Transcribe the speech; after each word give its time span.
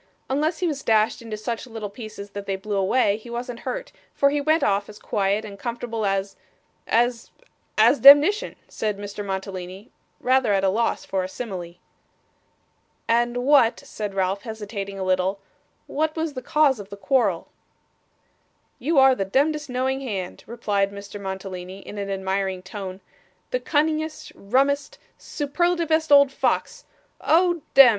'Unless 0.31 0.57
he 0.57 0.67
was 0.67 0.81
dashed 0.81 1.21
into 1.21 1.37
such 1.37 1.67
little 1.67 1.87
pieces 1.91 2.31
that 2.31 2.47
they 2.47 2.55
blew 2.55 2.75
away, 2.77 3.17
he 3.17 3.29
wasn't 3.29 3.59
hurt, 3.59 3.91
for 4.15 4.31
he 4.31 4.41
went 4.41 4.63
off 4.63 4.89
as 4.89 4.97
quiet 4.97 5.45
and 5.45 5.59
comfortable 5.59 6.07
as 6.07 6.35
as 6.87 7.29
as 7.77 7.99
demnition,' 7.99 8.55
said 8.67 8.97
Mr. 8.97 9.23
Mantalini, 9.23 9.91
rather 10.19 10.53
at 10.53 10.63
a 10.63 10.69
loss 10.69 11.05
for 11.05 11.23
a 11.23 11.29
simile. 11.29 11.75
'And 13.07 13.45
what,' 13.45 13.81
said 13.81 14.15
Ralph, 14.15 14.41
hesitating 14.41 14.97
a 14.97 15.03
little, 15.03 15.39
'what 15.85 16.15
was 16.15 16.33
the 16.33 16.41
cause 16.41 16.79
of 16.79 16.89
quarrel?' 16.99 17.49
'You 18.79 18.97
are 18.97 19.13
the 19.13 19.23
demdest, 19.23 19.69
knowing 19.69 20.01
hand,' 20.01 20.43
replied 20.47 20.91
Mr. 20.91 21.21
Mantalini, 21.21 21.77
in 21.81 21.99
an 21.99 22.09
admiring 22.09 22.63
tone, 22.63 23.01
'the 23.51 23.59
cunningest, 23.59 24.31
rummest, 24.33 24.97
superlativest 25.19 26.11
old 26.11 26.31
fox 26.31 26.85
oh 27.23 27.61
dem! 27.75 27.89